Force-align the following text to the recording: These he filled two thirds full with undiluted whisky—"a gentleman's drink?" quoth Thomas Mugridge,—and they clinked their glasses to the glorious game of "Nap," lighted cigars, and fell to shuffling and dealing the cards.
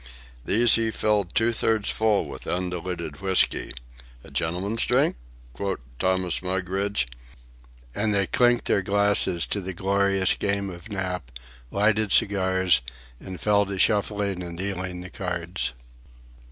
These 0.43 0.73
he 0.77 0.89
filled 0.89 1.35
two 1.35 1.53
thirds 1.53 1.91
full 1.91 2.25
with 2.25 2.47
undiluted 2.47 3.21
whisky—"a 3.21 4.31
gentleman's 4.31 4.83
drink?" 4.87 5.15
quoth 5.53 5.77
Thomas 5.99 6.41
Mugridge,—and 6.41 8.11
they 8.11 8.25
clinked 8.25 8.65
their 8.65 8.81
glasses 8.81 9.45
to 9.45 9.61
the 9.61 9.73
glorious 9.73 10.33
game 10.33 10.71
of 10.71 10.89
"Nap," 10.89 11.29
lighted 11.69 12.11
cigars, 12.11 12.81
and 13.19 13.39
fell 13.39 13.67
to 13.67 13.77
shuffling 13.77 14.41
and 14.41 14.57
dealing 14.57 15.01
the 15.01 15.11
cards. 15.11 15.73